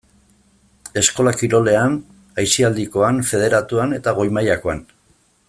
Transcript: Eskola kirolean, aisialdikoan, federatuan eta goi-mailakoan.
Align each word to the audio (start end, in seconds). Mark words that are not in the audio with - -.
Eskola 1.01 1.33
kirolean, 1.41 1.99
aisialdikoan, 2.45 3.21
federatuan 3.33 3.95
eta 4.01 4.17
goi-mailakoan. 4.23 4.83